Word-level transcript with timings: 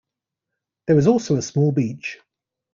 There 0.87 0.97
is 0.97 1.05
also 1.05 1.35
a 1.35 1.43
small 1.43 1.71
beach. 1.71 2.17